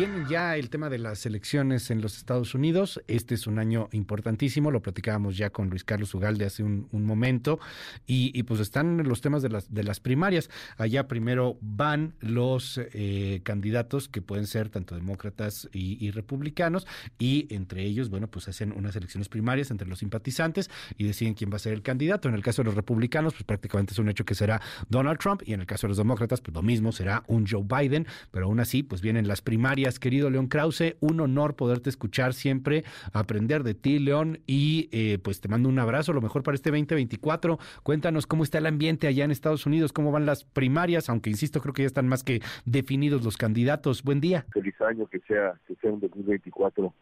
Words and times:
Viene 0.00 0.24
ya 0.30 0.56
el 0.56 0.70
tema 0.70 0.88
de 0.88 0.96
las 0.96 1.26
elecciones 1.26 1.90
en 1.90 2.00
los 2.00 2.16
Estados 2.16 2.54
Unidos. 2.54 3.02
Este 3.06 3.34
es 3.34 3.46
un 3.46 3.58
año 3.58 3.90
importantísimo. 3.92 4.70
Lo 4.70 4.80
platicábamos 4.80 5.36
ya 5.36 5.50
con 5.50 5.68
Luis 5.68 5.84
Carlos 5.84 6.14
Ugalde 6.14 6.46
hace 6.46 6.62
un, 6.62 6.88
momento. 6.90 7.60
Y, 8.06 8.42
pues 8.44 8.60
están 8.60 9.06
los 9.06 9.20
temas 9.20 9.42
de 9.42 9.50
las, 9.50 9.74
de 9.74 9.84
las 9.84 10.00
primarias. 10.00 10.48
Allá 10.78 11.06
primero 11.06 11.58
van 11.60 12.14
los 12.20 12.80
eh, 12.94 13.42
candidatos 13.42 14.08
que 14.08 14.22
pueden 14.22 14.46
ser 14.46 14.70
tanto 14.70 14.94
demócratas 14.94 15.68
y, 15.70 16.10
republicanos. 16.12 16.86
Y 17.18 17.46
entre 17.54 17.82
ellos, 17.82 18.08
bueno, 18.08 18.26
pues 18.26 18.48
hacen 18.48 18.72
unas 18.72 18.96
elecciones 18.96 19.28
primarias 19.28 19.70
entre 19.70 19.86
los 19.86 19.98
simpatizantes 19.98 20.70
y 20.96 21.04
deciden 21.04 21.34
quién 21.34 21.50
va 21.52 21.56
a 21.56 21.58
ser 21.58 21.74
el 21.74 21.82
candidato. 21.82 22.26
En 22.26 22.34
el 22.34 22.42
caso 22.42 22.62
de 22.62 22.66
los 22.68 22.74
republicanos, 22.74 23.34
pues 23.34 23.44
prácticamente 23.44 23.92
es 23.92 23.98
un 23.98 24.08
hecho 24.08 24.24
que 24.24 24.34
será 24.34 24.62
Donald 24.88 25.18
Trump. 25.18 25.42
Y 25.44 25.52
en 25.52 25.60
el 25.60 25.66
caso 25.66 25.86
de 25.86 25.90
los 25.90 25.98
demócratas, 25.98 26.40
pues 26.40 26.54
lo 26.54 26.62
mismo 26.62 26.90
será 26.90 27.22
un 27.26 27.46
Joe 27.46 27.66
Biden. 27.68 28.06
Pero 28.30 28.46
aún 28.46 28.60
así, 28.60 28.82
pues 28.82 29.02
vienen 29.02 29.28
las 29.28 29.42
primarias 29.42 29.89
querido 29.98 30.30
León 30.30 30.48
Krause. 30.48 30.96
Un 31.00 31.20
honor 31.20 31.56
poderte 31.56 31.90
escuchar 31.90 32.34
siempre, 32.34 32.84
aprender 33.12 33.62
de 33.62 33.74
ti, 33.74 33.98
León, 33.98 34.40
y 34.46 34.88
eh, 34.92 35.18
pues 35.18 35.40
te 35.40 35.48
mando 35.48 35.68
un 35.68 35.78
abrazo, 35.78 36.12
lo 36.12 36.20
mejor 36.20 36.42
para 36.42 36.54
este 36.54 36.70
2024. 36.70 37.58
Cuéntanos 37.82 38.26
cómo 38.26 38.44
está 38.44 38.58
el 38.58 38.66
ambiente 38.66 39.06
allá 39.06 39.24
en 39.24 39.30
Estados 39.30 39.66
Unidos, 39.66 39.92
cómo 39.92 40.12
van 40.12 40.26
las 40.26 40.44
primarias, 40.44 41.08
aunque 41.08 41.30
insisto, 41.30 41.60
creo 41.60 41.74
que 41.74 41.82
ya 41.82 41.86
están 41.86 42.08
más 42.08 42.22
que 42.22 42.40
definidos 42.64 43.24
los 43.24 43.36
candidatos. 43.36 44.02
Buen 44.02 44.20
día. 44.20 44.46
Feliz 44.52 44.80
año, 44.82 45.06
que 45.06 45.20
sea, 45.20 45.54
que 45.66 45.74
sea 45.76 45.90
un 45.90 46.00
2024 46.00 46.94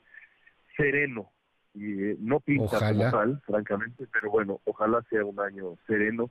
sereno. 0.76 1.30
Y 1.74 2.02
eh, 2.02 2.16
no 2.18 2.40
pinta 2.40 2.78
como 2.78 3.10
tal, 3.10 3.42
francamente, 3.46 4.06
pero 4.12 4.30
bueno, 4.30 4.60
ojalá 4.64 5.02
sea 5.10 5.24
un 5.24 5.38
año 5.38 5.76
sereno 5.86 6.30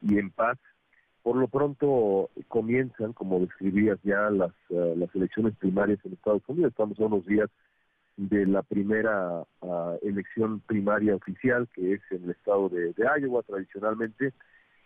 y 0.00 0.18
en 0.18 0.30
paz 0.30 0.56
por 1.28 1.36
lo 1.36 1.46
pronto 1.46 2.30
comienzan, 2.48 3.12
como 3.12 3.40
describías 3.40 3.98
ya, 4.02 4.30
las, 4.30 4.52
eh, 4.70 4.94
las 4.96 5.14
elecciones 5.14 5.54
primarias 5.56 5.98
en 6.02 6.14
Estados 6.14 6.40
Unidos. 6.48 6.70
Estamos 6.70 6.98
a 6.98 7.04
unos 7.04 7.26
días 7.26 7.50
de 8.16 8.46
la 8.46 8.62
primera 8.62 9.44
ah, 9.60 9.96
elección 10.00 10.60
primaria 10.60 11.14
oficial, 11.14 11.68
que 11.74 11.92
es 11.92 12.00
en 12.12 12.24
el 12.24 12.30
estado 12.30 12.70
de, 12.70 12.94
Iowa 13.20 13.42
tradicionalmente, 13.42 14.32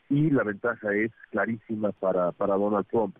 y 0.08 0.30
la 0.30 0.42
ventaja 0.42 0.92
es 0.96 1.12
clarísima 1.30 1.92
para, 1.92 2.32
para 2.32 2.56
Donald 2.56 2.88
Trump. 2.88 3.16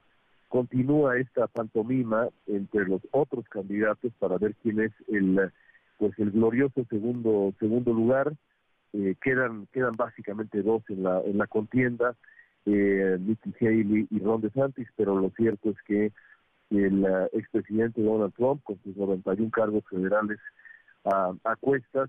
Continúa 0.49 1.17
esta 1.17 1.47
pantomima 1.47 2.27
entre 2.49 2.87
los 2.89 3.03
otros 3.13 3.45
candidatos 3.49 4.13
para 4.19 4.37
ver 4.37 4.57
quién 4.65 4.81
es 4.81 4.93
el 5.07 5.53
pues 5.97 6.19
el 6.19 6.33
glorioso 6.33 6.85
segundo 6.91 7.55
segundo 7.61 7.93
lugar. 7.93 8.33
Eh, 8.93 9.15
quedan 9.23 9.69
quedan 9.73 9.95
básicamente 9.95 10.61
dos 10.61 10.83
en 10.89 11.05
la 11.05 11.21
en 11.21 11.39
la 11.39 11.47
contienda 11.47 12.17
eh, 12.67 13.17
Nikki 13.21 13.53
Haley 13.61 14.07
y 14.11 14.19
Ron 14.21 14.41
DeSantis, 14.41 14.89
pero 14.97 15.19
lo 15.19 15.31
cierto 15.31 15.71
es 15.71 15.77
que 15.87 16.13
el 16.71 17.05
uh, 17.05 17.29
expresidente 17.33 18.03
Donald 18.03 18.35
Trump, 18.35 18.63
con 18.63 18.79
sus 18.83 18.97
91 18.97 19.51
cargos 19.51 19.85
federales 19.91 20.39
a 21.05 21.57
cuestas, 21.59 22.09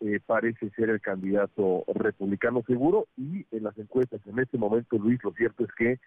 eh, 0.00 0.20
parece 0.24 0.68
ser 0.70 0.90
el 0.90 1.00
candidato 1.00 1.84
republicano 1.94 2.62
seguro 2.66 3.06
y 3.16 3.46
en 3.50 3.64
las 3.64 3.78
encuestas 3.78 4.20
en 4.26 4.38
este 4.38 4.58
momento, 4.58 4.98
Luis, 4.98 5.18
lo 5.24 5.32
cierto 5.32 5.64
es 5.64 5.70
que 5.72 5.98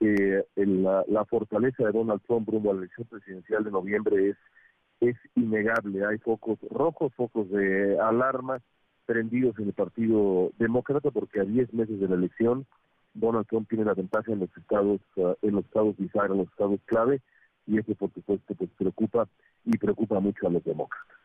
eh, 0.00 0.44
la, 0.56 1.02
la, 1.08 1.24
fortaleza 1.24 1.84
de 1.84 1.92
Donald 1.92 2.20
Trump 2.26 2.46
rumbo 2.46 2.70
a 2.70 2.74
la 2.74 2.80
elección 2.80 3.06
presidencial 3.06 3.64
de 3.64 3.70
noviembre 3.70 4.30
es, 4.30 4.36
es 5.00 5.16
innegable. 5.34 6.04
Hay 6.04 6.18
focos 6.18 6.58
rojos, 6.70 7.14
focos 7.14 7.48
de 7.50 7.98
alarma 7.98 8.60
prendidos 9.06 9.58
en 9.58 9.68
el 9.68 9.72
Partido 9.72 10.52
Demócrata 10.58 11.10
porque 11.10 11.40
a 11.40 11.44
10 11.44 11.72
meses 11.72 12.00
de 12.00 12.08
la 12.08 12.16
elección 12.16 12.66
Donald 13.14 13.46
Trump 13.46 13.68
tiene 13.68 13.84
la 13.84 13.94
ventaja 13.94 14.32
en 14.32 14.40
los 14.40 14.56
estados, 14.56 15.00
uh, 15.16 15.34
en 15.42 15.54
los 15.54 15.64
estados 15.64 15.96
bisagra, 15.96 16.32
en 16.32 16.38
los 16.38 16.48
estados 16.48 16.80
clave, 16.86 17.20
y 17.66 17.78
eso 17.78 17.94
por 17.94 18.12
supuesto 18.12 18.54
pues 18.54 18.70
preocupa 18.76 19.28
y 19.64 19.76
preocupa 19.78 20.20
mucho 20.20 20.46
a 20.46 20.50
los 20.50 20.64
demócratas. 20.64 21.21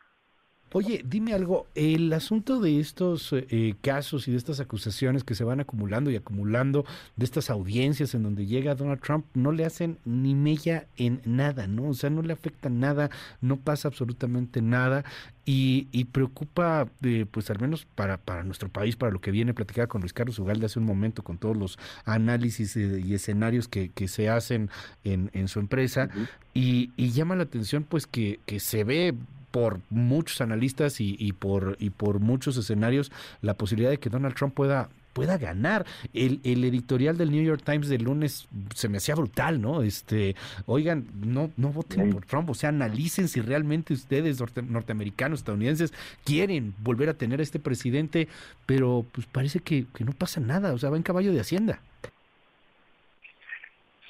Oye, 0.74 1.02
dime 1.08 1.34
algo, 1.34 1.66
el 1.76 2.12
asunto 2.12 2.60
de 2.60 2.80
estos 2.80 3.34
eh, 3.34 3.76
casos 3.82 4.28
y 4.28 4.32
de 4.32 4.38
estas 4.38 4.60
acusaciones 4.60 5.24
que 5.24 5.34
se 5.34 5.46
van 5.46 5.62
acumulando 5.62 6.12
y 6.12 6.18
acumulando, 6.18 6.86
de 7.16 7.24
estas 7.24 7.50
audiencias 7.50 8.14
en 8.14 8.24
donde 8.24 8.46
llega 8.46 8.76
Donald 8.76 9.02
Trump, 9.02 9.26
no 9.34 9.54
le 9.54 9.64
hacen 9.64 9.98
ni 10.04 10.36
mella 10.36 10.88
en 10.98 11.22
nada, 11.24 11.68
¿no? 11.68 11.90
O 11.90 11.94
sea, 11.94 12.10
no 12.10 12.22
le 12.22 12.34
afecta 12.34 12.70
nada, 12.70 13.10
no 13.40 13.56
pasa 13.58 13.88
absolutamente 13.88 14.62
nada 14.62 15.06
y, 15.46 15.88
y 15.94 16.04
preocupa, 16.06 16.90
eh, 17.02 17.26
pues 17.32 17.50
al 17.50 17.62
menos 17.62 17.86
para, 17.96 18.18
para 18.18 18.44
nuestro 18.44 18.68
país, 18.68 18.98
para 18.98 19.14
lo 19.14 19.22
que 19.22 19.32
viene 19.32 19.54
platicada 19.54 19.88
con 19.88 20.02
Luis 20.02 20.12
Carlos 20.12 20.38
Ugalde 20.38 20.66
hace 20.66 20.80
un 20.80 20.86
momento, 20.86 21.24
con 21.24 21.38
todos 21.38 21.56
los 21.56 21.80
análisis 22.04 22.76
eh, 22.76 23.02
y 23.06 23.14
escenarios 23.14 23.70
que, 23.70 23.90
que 23.90 24.10
se 24.10 24.28
hacen 24.28 24.70
en, 25.06 25.32
en 25.34 25.48
su 25.48 25.60
empresa, 25.60 26.10
y, 26.54 26.92
y 26.98 27.12
llama 27.12 27.38
la 27.38 27.44
atención 27.44 27.86
pues 27.88 28.06
que, 28.06 28.42
que 28.46 28.60
se 28.60 28.84
ve 28.84 29.16
por 29.58 29.80
muchos 29.90 30.40
analistas 30.42 31.02
y, 31.02 31.34
por 31.34 31.78
y 31.80 31.90
por 31.90 32.20
muchos 32.20 32.58
escenarios 32.58 33.12
la 33.42 33.56
posibilidad 33.56 33.90
de 33.90 33.98
que 33.98 34.12
Donald 34.12 34.36
Trump 34.36 34.54
pueda 34.54 34.88
pueda 35.14 35.40
ganar. 35.40 35.84
El, 36.14 36.42
el 36.44 36.64
editorial 36.64 37.18
del 37.18 37.32
New 37.32 37.44
York 37.44 37.64
Times 37.66 37.90
del 37.90 38.04
lunes 38.04 38.48
se 38.76 38.88
me 38.88 38.98
hacía 38.98 39.16
brutal, 39.16 39.60
¿no? 39.60 39.82
Este, 39.82 40.36
oigan, 40.68 41.08
no, 41.26 41.50
no 41.58 41.70
voten 41.70 42.12
por 42.12 42.24
Trump, 42.26 42.52
o 42.52 42.54
sea, 42.54 42.70
analicen 42.70 43.28
si 43.28 43.42
realmente 43.42 43.96
ustedes, 43.96 44.40
norteamericanos, 44.70 45.40
estadounidenses, 45.40 45.92
quieren 46.24 46.76
volver 46.84 47.10
a 47.10 47.16
tener 47.16 47.40
a 47.40 47.44
este 47.44 47.58
presidente, 47.58 48.28
pero 48.68 49.08
pues 49.12 49.26
parece 49.26 49.60
que, 49.60 49.88
que 49.92 50.06
no 50.06 50.12
pasa 50.12 50.40
nada, 50.40 50.72
o 50.72 50.78
sea, 50.78 50.92
va 50.92 50.98
en 50.98 51.04
caballo 51.04 51.34
de 51.34 51.40
Hacienda. 51.40 51.82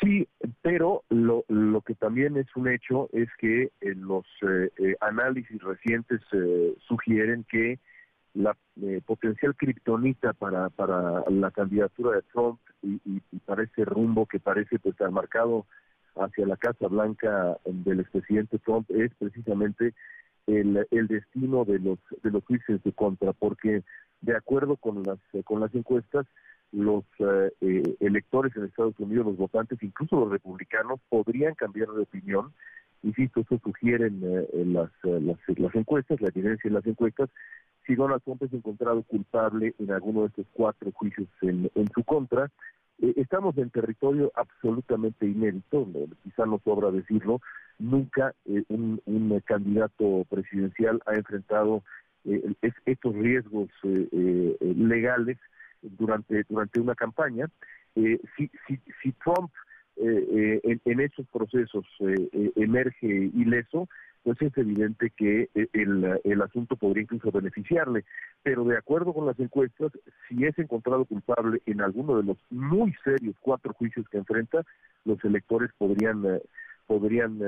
Sí, 0.02 0.28
pero 0.62 1.04
lo, 1.10 1.44
lo 1.48 1.82
que 1.82 1.96
también 1.96 2.38
es 2.38 2.48
un 2.56 2.68
hecho 2.68 3.10
es 3.14 3.30
que 3.40 3.72
eh, 3.82 3.96
los 3.96 4.26
eh, 4.44 4.70
eh, 4.78 4.96
análisis 5.00 5.60
recientes 5.62 6.22
sugieren 6.88 7.46
que 7.50 7.80
la 8.36 8.56
potencial 9.08 9.56
kriptonita 9.56 10.34
para, 10.34 10.70
para 10.70 11.24
la 11.30 11.50
candidatura 11.50 12.18
de 12.18 12.22
Trump 12.32 12.60
y, 12.84 13.20
para 13.46 13.64
ese 13.64 13.84
rumbo 13.86 14.28
que 14.28 14.40
parece 14.40 14.78
pues 14.78 14.94
estar 14.94 15.10
marcado 15.10 15.66
hacia 16.16 16.46
la 16.46 16.58
Casa 16.58 16.88
Blanca 16.88 17.58
del 17.66 18.02
expresidente 18.02 18.60
Trump 18.60 18.88
es 18.92 19.12
precisamente 19.16 19.96
el, 20.46 20.86
el 20.92 21.08
destino 21.08 21.66
de 21.66 21.80
los 21.80 21.98
de 22.22 22.30
los 22.30 22.44
juicios 22.46 22.84
de 22.84 22.92
contra, 22.92 23.34
porque 23.34 23.84
de 24.22 24.36
acuerdo 24.36 24.76
con 24.76 25.02
las 25.02 25.18
con 25.44 25.60
las 25.60 25.74
encuestas 25.74 26.28
los 26.72 27.04
eh, 27.20 27.52
eh, 27.62 27.96
electores 28.00 28.56
en 28.56 28.66
Estados 28.66 29.00
Unidos, 29.00 29.26
los 29.26 29.38
votantes, 29.38 29.82
incluso 29.82 30.20
los 30.20 30.32
republicanos, 30.32 31.00
podrían 31.10 31.56
cambiar 31.56 31.90
de 31.90 32.02
opinión. 32.02 32.54
Insisto, 33.04 33.42
eso 33.42 33.60
sugieren 33.64 34.22
eh, 34.24 34.66
las, 34.66 34.90
las, 35.04 35.38
las, 35.58 35.76
encuestas, 35.76 36.20
la 36.20 36.30
evidencia 36.30 36.68
en 36.68 36.74
las 36.74 36.86
encuestas. 36.86 37.30
Si 37.86 37.96
Donald 37.96 38.22
Trump 38.24 38.44
es 38.44 38.54
encontrado 38.54 39.04
culpable 39.04 39.74
en 39.80 39.92
alguno 39.92 40.22
de 40.22 40.28
estos 40.28 40.48
cuatro 40.52 40.92
juicios 40.92 41.28
en, 41.42 41.72
en 41.76 41.88
su 41.94 42.04
contra, 42.04 42.52
estamos 43.16 43.58
en 43.58 43.70
territorio 43.70 44.32
absolutamente 44.36 45.26
inédito, 45.26 45.88
quizá 46.24 46.46
no 46.46 46.60
sobra 46.66 46.92
decirlo, 46.92 47.40
nunca 47.78 48.34
un, 48.68 49.00
un, 49.06 49.40
candidato 49.42 50.26
presidencial 50.30 51.00
ha 51.06 51.14
enfrentado 51.14 51.84
estos 52.86 53.16
riesgos 53.16 53.70
legales 54.60 55.38
durante, 55.82 56.44
durante 56.50 56.80
una 56.80 56.96
campaña. 56.96 57.48
Eh, 57.96 58.20
si, 58.36 58.50
si, 58.68 58.80
si 59.02 59.12
Trump 59.14 59.52
eh, 59.98 60.60
eh, 60.64 60.80
en, 60.86 61.00
esos 61.00 61.26
procesos 61.28 61.86
emerge 62.56 63.08
ileso, 63.08 63.88
pues 64.24 64.42
es 64.42 64.56
evidente 64.58 65.12
que 65.16 65.50
el, 65.74 66.20
el 66.24 66.42
asunto 66.42 66.76
podría 66.76 67.04
incluso 67.04 67.32
beneficiarle. 67.32 68.04
Pero 68.44 68.66
de 68.66 68.78
acuerdo 68.78 69.14
con 69.14 69.26
las 69.26 69.40
encuestas, 69.40 69.92
si 70.28 70.44
es 70.44 70.58
encontrado 70.60 71.06
culpable 71.06 71.62
en 71.66 71.82
alguno 71.82 72.18
de 72.18 72.24
los 72.24 72.38
muy 72.50 72.94
serios 73.04 73.36
cuatro 73.40 73.74
juicios 73.74 74.08
que 74.10 74.18
enfrenta, 74.18 74.64
los 75.06 75.24
electores 75.24 75.72
podrían 75.78 76.42
podrían 76.88 77.40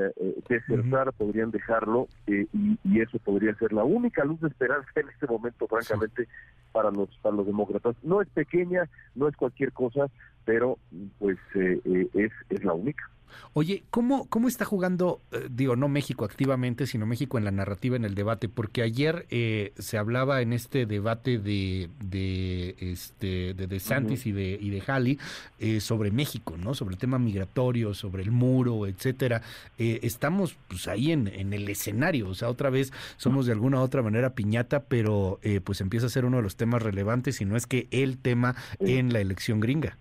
desertar, 0.50 1.13
podrían 1.13 1.50
dejarlo 1.51 2.07
y, 2.27 2.41
y, 2.83 3.01
eso 3.01 3.18
podría 3.19 3.56
ser 3.56 3.71
la 3.74 3.83
única 3.83 4.24
luz 4.25 4.39
de 4.41 4.50
esperanza 4.50 4.89
en 4.95 5.09
este 5.09 5.27
momento, 5.27 5.68
francamente, 5.68 6.27
para 6.71 6.91
los 6.91 7.09
para 7.21 7.36
los 7.36 7.45
demócratas. 7.45 7.95
No 8.03 8.21
es 8.21 8.27
pequeña, 8.30 8.89
no 9.15 9.27
es 9.27 9.36
cualquier 9.36 9.71
cosa, 9.71 10.07
pero 10.45 10.77
pues 11.19 11.38
eh, 11.56 11.80
eh, 11.86 12.07
es, 12.13 12.31
es 12.50 12.63
la 12.63 12.74
única. 12.74 13.09
Oye, 13.54 13.84
¿cómo, 13.90 14.28
cómo 14.30 14.48
está 14.48 14.66
jugando, 14.66 15.22
eh, 15.31 15.48
digo, 15.50 15.76
no 15.76 15.88
México 15.88 16.26
activamente, 16.26 16.88
sino 16.88 17.06
México 17.06 17.38
en 17.38 17.46
la 17.46 17.52
narrativa, 17.52 17.96
en 17.96 18.06
el 18.06 18.16
debate? 18.16 18.50
Porque 18.50 18.81
ayer 18.81 19.26
eh, 19.30 19.74
se 19.78 19.98
hablaba 19.98 20.42
en 20.42 20.54
este 20.54 20.86
debate 20.86 21.40
de, 21.40 21.90
de, 22.04 22.76
este, 22.80 23.54
de, 23.54 23.68
de 23.68 23.80
Santis 23.80 24.26
y 24.26 24.31
de, 24.31 24.58
y 24.60 24.70
de 24.70 24.84
Halley 24.86 25.20
eh, 25.60 25.80
sobre 25.80 26.12
México, 26.12 26.58
¿no? 26.58 26.74
Sobre 26.74 26.94
el 26.96 27.00
tema 27.00 27.20
migratorio, 27.20 27.94
sobre 27.94 28.24
el 28.24 28.31
muro, 28.31 28.88
etcétera. 28.88 29.42
estamos 29.78 30.58
pues 30.68 30.88
ahí 30.88 31.12
en, 31.12 31.28
en 31.28 31.54
el 31.54 31.68
escenario, 31.70 32.30
o 32.30 32.36
sea, 32.36 32.50
otra 32.50 32.70
vez 32.70 32.92
somos 33.18 33.46
de 33.46 33.54
alguna 33.54 33.80
u 33.80 33.82
otra 33.82 34.02
manera 34.02 34.32
piñata, 34.36 34.84
pero 34.84 35.40
pues 35.64 35.82
empieza 35.82 36.08
a 36.08 36.10
ser 36.10 36.25
uno 36.25 36.38
de 36.38 36.44
los 36.44 36.56
temas 36.56 36.82
relevantes 36.82 37.42
y 37.42 37.46
no 37.46 37.56
es 37.56 37.68
que 37.68 37.88
el 37.92 38.18
tema 38.18 38.56
en 38.80 39.14
la 39.14 39.20
elección 39.20 39.60
gringa. 39.60 39.98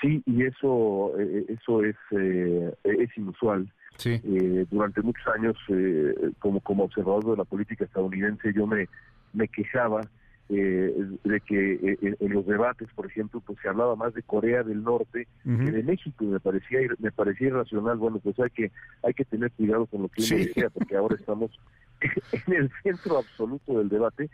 Sí, 0.00 0.22
y 0.26 0.44
eso, 0.44 1.12
eh, 1.18 1.46
eso 1.48 1.84
es, 1.84 1.96
eh, 2.10 2.74
es 2.84 3.16
inusual. 3.16 3.68
Sí. 3.96 4.20
Eh, 4.22 4.66
durante 4.70 5.00
muchos 5.00 5.26
años, 5.28 5.56
como, 6.38 6.60
como 6.60 6.84
observador 6.84 7.24
de 7.24 7.36
la 7.38 7.44
política 7.44 7.84
estadounidense, 7.84 8.52
yo 8.52 8.66
me, 8.66 8.88
me 9.32 9.48
quejaba 9.48 10.02
de 10.48 11.40
que 11.44 11.98
en 12.20 12.32
los 12.32 12.46
debates, 12.46 12.88
por 12.94 13.06
ejemplo, 13.06 13.42
pues 13.44 13.58
se 13.60 13.68
hablaba 13.68 13.96
más 13.96 14.14
de 14.14 14.22
Corea 14.22 14.62
del 14.62 14.84
Norte 14.84 15.26
que 15.42 15.50
de 15.50 15.82
México. 15.82 16.24
Me 16.24 16.38
parecía 16.38 16.78
me 17.00 17.10
parecía 17.10 17.48
irracional. 17.48 17.96
Bueno, 17.96 18.20
pues 18.20 18.38
hay 18.38 18.50
que 18.50 18.70
hay 19.02 19.12
que 19.12 19.24
tener 19.24 19.50
cuidado 19.52 19.86
con 19.86 20.02
lo 20.02 20.08
que 20.08 20.22
uno 20.22 20.36
decía, 20.36 20.70
porque 20.70 20.94
ahora 20.94 21.16
estamos 21.16 21.50
en 22.46 22.54
el 22.54 22.70
centro 22.84 23.18
absoluto 23.18 23.78
del 23.78 23.88
debate 23.88 24.30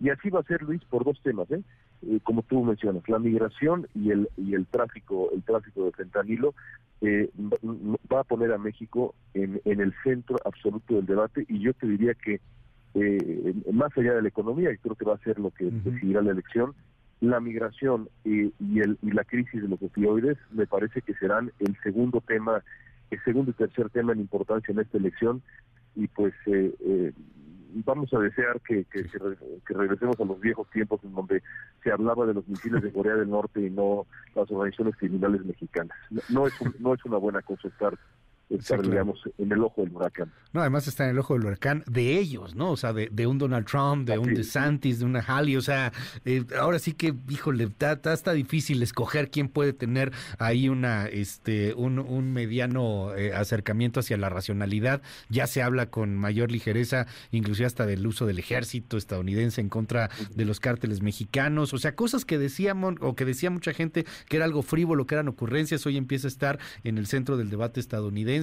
y 0.00 0.10
así 0.10 0.30
va 0.30 0.40
a 0.40 0.44
ser 0.44 0.62
Luis 0.62 0.82
por 0.84 1.04
dos 1.04 1.20
temas, 1.22 1.50
¿eh? 1.50 1.62
¿eh? 2.02 2.20
como 2.22 2.42
tú 2.42 2.62
mencionas, 2.62 3.08
la 3.08 3.18
migración 3.18 3.86
y 3.94 4.10
el 4.10 4.28
y 4.36 4.54
el 4.54 4.66
tráfico, 4.66 5.30
el 5.32 5.42
tráfico 5.42 5.84
de 5.84 5.92
fentanilo 5.92 6.54
eh, 7.00 7.30
va 8.12 8.20
a 8.20 8.24
poner 8.24 8.52
a 8.52 8.58
México 8.58 9.14
en, 9.34 9.60
en 9.64 9.80
el 9.80 9.94
centro 10.02 10.36
absoluto 10.44 10.94
del 10.94 11.06
debate 11.06 11.44
y 11.48 11.60
yo 11.60 11.72
te 11.74 11.86
diría 11.86 12.14
que 12.14 12.40
eh, 12.94 13.54
más 13.72 13.96
allá 13.96 14.14
de 14.14 14.22
la 14.22 14.28
economía, 14.28 14.72
y 14.72 14.78
creo 14.78 14.94
que 14.94 15.04
va 15.04 15.14
a 15.14 15.18
ser 15.18 15.38
lo 15.38 15.50
que 15.50 15.64
decidirá 15.70 16.22
la 16.22 16.32
elección, 16.32 16.74
la 17.20 17.40
migración 17.40 18.08
y, 18.24 18.54
y, 18.58 18.80
el, 18.80 18.98
y 19.02 19.10
la 19.10 19.24
crisis 19.24 19.60
de 19.60 19.68
los 19.68 19.82
opioides 19.82 20.38
me 20.50 20.66
parece 20.66 21.02
que 21.02 21.14
serán 21.14 21.52
el 21.58 21.76
segundo 21.82 22.22
tema, 22.26 22.62
el 23.10 23.22
segundo 23.22 23.50
y 23.50 23.54
tercer 23.54 23.90
tema 23.90 24.12
en 24.12 24.20
importancia 24.20 24.72
en 24.72 24.80
esta 24.80 24.96
elección 24.96 25.42
y 25.94 26.06
pues 26.08 26.32
eh, 26.46 26.74
eh, 26.80 27.12
vamos 27.84 28.12
a 28.14 28.18
desear 28.18 28.60
que, 28.60 28.84
que, 28.84 29.04
que, 29.04 29.74
regresemos 29.74 30.18
a 30.20 30.24
los 30.24 30.40
viejos 30.40 30.68
tiempos 30.70 31.00
en 31.04 31.14
donde 31.14 31.42
se 31.82 31.90
hablaba 31.92 32.26
de 32.26 32.34
los 32.34 32.46
misiles 32.48 32.82
de 32.82 32.92
Corea 32.92 33.14
del 33.14 33.30
Norte 33.30 33.60
y 33.60 33.70
no 33.70 34.06
las 34.34 34.50
organizaciones 34.50 34.96
criminales 34.96 35.44
mexicanas. 35.44 35.96
No, 36.28 36.46
es, 36.46 36.54
no 36.80 36.94
es 36.94 37.04
una 37.04 37.18
buena 37.18 37.42
cosa 37.42 37.68
estar 37.68 37.98
estar, 38.48 38.80
digamos, 38.80 39.20
en 39.38 39.50
el 39.50 39.62
ojo 39.62 39.82
del 39.82 39.92
huracán. 39.92 40.32
No, 40.52 40.60
además 40.60 40.86
está 40.86 41.04
en 41.04 41.10
el 41.10 41.18
ojo 41.18 41.34
del 41.34 41.46
huracán 41.46 41.82
de 41.86 42.18
ellos, 42.18 42.54
¿no? 42.54 42.70
O 42.70 42.76
sea, 42.76 42.92
de, 42.92 43.08
de 43.10 43.26
un 43.26 43.38
Donald 43.38 43.66
Trump, 43.66 44.08
de 44.08 44.18
un 44.18 44.34
DeSantis, 44.34 45.00
de 45.00 45.04
una 45.04 45.20
Halley, 45.20 45.56
o 45.56 45.62
sea, 45.62 45.92
eh, 46.24 46.44
ahora 46.58 46.78
sí 46.78 46.92
que, 46.92 47.14
híjole, 47.28 47.64
está, 47.64 48.12
está, 48.12 48.32
difícil 48.32 48.82
escoger 48.82 49.30
quién 49.30 49.48
puede 49.48 49.72
tener 49.72 50.12
ahí 50.38 50.68
una, 50.68 51.06
este, 51.06 51.74
un, 51.74 51.98
un 51.98 52.32
mediano 52.32 53.14
eh, 53.14 53.34
acercamiento 53.34 54.00
hacia 54.00 54.16
la 54.16 54.28
racionalidad. 54.28 55.02
Ya 55.28 55.46
se 55.46 55.62
habla 55.62 55.90
con 55.90 56.16
mayor 56.16 56.50
ligereza, 56.50 57.06
inclusive 57.32 57.66
hasta 57.66 57.86
del 57.86 58.06
uso 58.06 58.26
del 58.26 58.38
ejército 58.38 58.96
estadounidense 58.96 59.60
en 59.60 59.68
contra 59.68 60.10
de 60.34 60.44
los 60.44 60.60
cárteles 60.60 61.02
mexicanos, 61.02 61.74
o 61.74 61.78
sea, 61.78 61.94
cosas 61.94 62.24
que 62.24 62.38
decíamos, 62.38 62.94
o 63.00 63.14
que 63.14 63.24
decía 63.24 63.50
mucha 63.50 63.72
gente 63.72 64.06
que 64.28 64.36
era 64.36 64.44
algo 64.44 64.62
frívolo, 64.62 65.06
que 65.06 65.16
eran 65.16 65.28
ocurrencias, 65.28 65.84
hoy 65.86 65.96
empieza 65.96 66.28
a 66.28 66.30
estar 66.30 66.58
en 66.84 66.98
el 66.98 67.06
centro 67.06 67.36
del 67.36 67.50
debate 67.50 67.80
estadounidense 67.80 68.35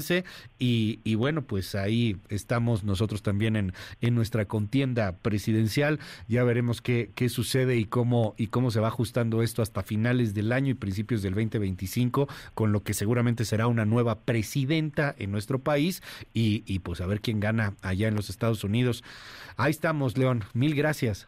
y, 0.60 1.16
bueno, 1.16 1.44
pues 1.44 1.76
ahí 1.76 2.18
estamos 2.30 2.84
nosotros 2.84 3.22
también 3.22 3.56
en, 3.56 3.74
en 4.02 4.16
nuestra 4.16 4.46
contienda 4.46 5.18
presidencial. 5.18 6.00
Ya 6.28 6.44
veremos 6.44 6.82
qué, 6.82 7.12
qué 7.16 7.30
sucede 7.30 7.78
y 7.78 7.86
cómo, 7.86 8.34
y 8.38 8.48
cómo 8.48 8.72
se 8.72 8.80
va 8.80 8.88
ajustando 8.88 9.42
esto 9.44 9.62
hasta 9.62 9.84
finales 9.84 10.34
del 10.34 10.52
año 10.52 10.72
y 10.72 10.76
principios 10.76 11.22
del 11.22 11.34
2025, 11.34 12.28
con 12.54 12.72
lo 12.72 12.84
que 12.84 12.94
seguramente 12.94 13.46
será 13.46 13.68
una 13.68 13.86
nueva 13.86 14.20
presidenta 14.22 15.16
en 15.18 15.32
nuestro 15.32 15.60
país 15.60 16.02
y, 16.34 16.64
y 16.66 16.80
pues 16.80 17.02
a 17.02 17.06
ver 17.06 17.22
quién 17.22 17.40
gana 17.40 17.74
allá 17.82 18.08
en 18.08 18.16
los 18.16 18.30
Estados 18.30 18.64
Unidos. 18.64 19.04
Ahí 19.58 19.72
estamos, 19.72 20.18
León. 20.18 20.44
Mil 20.54 20.76
gracias. 20.76 21.28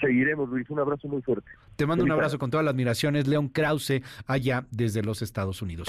Seguiremos, 0.00 0.48
Luis. 0.48 0.68
Un 0.70 0.78
abrazo 0.78 1.08
muy 1.08 1.22
fuerte. 1.22 1.50
Te 1.76 1.86
mando 1.86 2.04
un 2.04 2.10
abrazo 2.10 2.38
con 2.38 2.50
todas 2.50 2.64
las 2.64 2.74
admiraciones, 2.74 3.28
León 3.28 3.48
Krause, 3.48 4.02
allá 4.26 4.66
desde 4.70 5.02
los 5.02 5.22
Estados 5.22 5.62
Unidos. 5.62 5.88